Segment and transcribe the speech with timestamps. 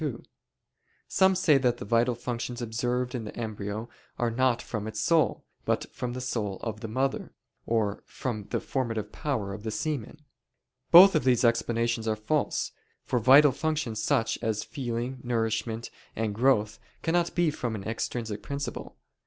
[0.01, 0.23] 2:
[1.07, 5.45] Some say that the vital functions observed in the embryo are not from its soul,
[5.63, 7.35] but from the soul of the mother;
[7.67, 10.17] or from the formative power of the semen.
[10.89, 12.71] Both of these explanations are false;
[13.05, 18.97] for vital functions such as feeling, nourishment, and growth cannot be from an extrinsic principle.